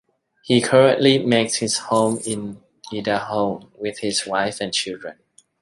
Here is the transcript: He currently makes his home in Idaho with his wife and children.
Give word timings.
He 0.43 0.61
currently 0.61 1.19
makes 1.23 1.57
his 1.57 1.77
home 1.77 2.17
in 2.25 2.59
Idaho 2.91 3.69
with 3.77 3.99
his 3.99 4.25
wife 4.25 4.59
and 4.59 4.73
children. 4.73 5.19